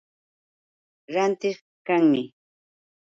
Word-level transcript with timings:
Rantiq 1.13 1.59
kanmi. 1.85 2.23